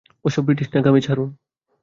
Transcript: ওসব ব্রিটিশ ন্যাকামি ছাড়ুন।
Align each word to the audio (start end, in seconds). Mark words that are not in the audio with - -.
ওসব 0.25 0.41
ব্রিটিশ 0.45 0.67
ন্যাকামি 0.73 1.01
ছাড়ুন। 1.01 1.29